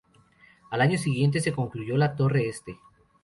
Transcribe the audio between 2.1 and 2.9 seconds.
torre este.